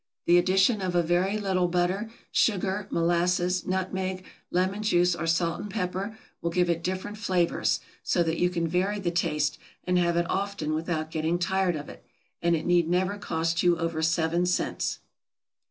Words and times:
The 0.25 0.39
addition 0.39 0.81
of 0.81 0.95
a 0.95 1.03
very 1.03 1.37
little 1.37 1.67
butter, 1.67 2.09
sugar, 2.31 2.87
molasses, 2.89 3.67
nutmeg, 3.67 4.25
lemon 4.49 4.81
juice, 4.81 5.15
or 5.15 5.27
salt 5.27 5.61
and 5.61 5.69
pepper, 5.69 6.17
will 6.41 6.49
give 6.49 6.71
it 6.71 6.81
different 6.83 7.19
flavors; 7.19 7.79
so 8.01 8.23
that 8.23 8.39
you 8.39 8.49
can 8.49 8.67
vary 8.67 8.97
the 8.97 9.11
taste, 9.11 9.59
and 9.83 9.99
have 9.99 10.17
it 10.17 10.27
often 10.27 10.73
without 10.73 11.11
getting 11.11 11.37
tired 11.37 11.75
of 11.75 11.87
it, 11.87 12.03
and 12.41 12.55
it 12.55 12.65
need 12.65 12.89
never 12.89 13.19
cost 13.19 13.61
you 13.61 13.77
over 13.77 14.01
seven 14.01 14.47
cents. 14.47 14.97